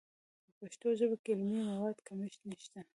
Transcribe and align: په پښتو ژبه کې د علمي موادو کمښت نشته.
په 0.45 0.51
پښتو 0.59 0.87
ژبه 0.99 1.17
کې 1.23 1.31
د 1.33 1.35
علمي 1.41 1.59
موادو 1.69 2.05
کمښت 2.07 2.41
نشته. 2.49 2.79